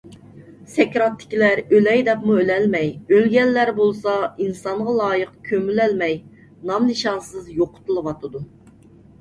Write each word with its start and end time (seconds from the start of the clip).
سەكراتتىكىلەر 0.75 1.59
ئۆلەي 1.75 2.01
دەپمۇ 2.07 2.37
ئۆلەلمەي، 2.43 2.89
ئۆلگەنلەر 3.17 3.73
بولسا، 3.81 4.15
ئىنسانغا 4.47 4.97
لايىق 5.01 5.37
كۆمۈلەلمەي 5.51 6.19
نام- 6.71 6.85
نىشانسىز 6.93 7.53
يوقىتىلىۋاتىدۇ. 7.61 8.47